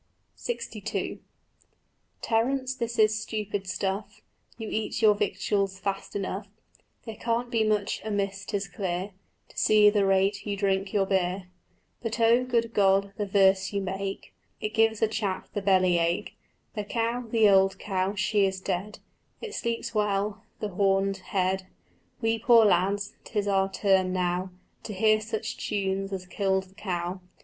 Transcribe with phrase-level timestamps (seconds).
[0.35, 1.15] LXII
[2.23, 4.23] "Terence, this is stupid stuff:
[4.57, 6.47] You eat your victuals fast enough;
[7.05, 9.11] There can't be much amiss, 'tis clear,
[9.49, 11.49] To see the rate you drink your beer.
[12.01, 16.35] But oh, good Lord, the verse you make, It gives a chap the belly ache.
[16.73, 18.97] The cow, the old cow, she is dead;
[19.39, 21.67] It sleeps well, the horned head:
[22.21, 24.49] We poor lads, 'tis our turn now
[24.81, 27.21] To hear such tunes as killed the cow.